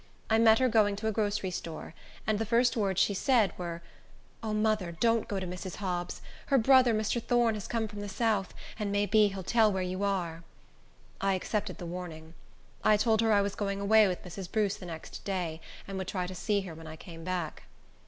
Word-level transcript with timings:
I 0.31 0.39
met 0.39 0.57
her 0.57 0.67
going 0.67 0.95
to 0.95 1.07
a 1.07 1.11
grocery 1.11 1.51
store, 1.51 1.93
and 2.25 2.39
the 2.39 2.43
first 2.47 2.75
words 2.75 2.99
she 2.99 3.13
said, 3.13 3.55
were, 3.55 3.83
"O, 4.41 4.51
mother, 4.51 4.93
don't 4.93 5.27
go 5.27 5.39
to 5.39 5.45
Mrs. 5.45 5.75
Hobbs's. 5.75 6.21
Her 6.47 6.57
brother, 6.57 6.91
Mr. 6.91 7.21
Thorne, 7.21 7.53
has 7.53 7.67
come 7.67 7.87
from 7.87 7.99
the 8.01 8.09
south, 8.09 8.51
and 8.79 8.91
may 8.91 9.05
be 9.05 9.27
he'll 9.27 9.43
tell 9.43 9.71
where 9.71 9.83
you 9.83 10.01
are." 10.03 10.41
I 11.21 11.35
accepted 11.35 11.77
the 11.77 11.85
warning. 11.85 12.33
I 12.83 12.97
told 12.97 13.21
her 13.21 13.31
I 13.31 13.41
was 13.41 13.53
going 13.53 13.79
away 13.79 14.07
with 14.07 14.23
Mrs. 14.23 14.51
Bruce 14.51 14.75
the 14.77 14.87
next 14.87 15.23
day, 15.23 15.61
and 15.87 15.99
would 15.99 16.07
try 16.07 16.25
to 16.25 16.33
see 16.33 16.61
her 16.61 16.73
when 16.73 16.87
I 16.87 16.95
came 16.95 17.23
back. 17.23 17.65